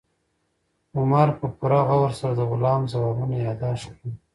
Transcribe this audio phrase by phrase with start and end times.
[0.97, 4.13] عمر په پوره غور سره د غلام ځوابونه یاداښت کړل.